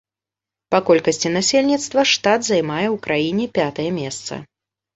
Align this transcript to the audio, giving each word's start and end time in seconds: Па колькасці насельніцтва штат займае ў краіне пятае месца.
Па 0.75 0.79
колькасці 0.87 1.31
насельніцтва 1.37 2.07
штат 2.13 2.41
займае 2.49 2.87
ў 2.95 3.05
краіне 3.07 3.45
пятае 3.61 3.89
месца. 4.03 4.33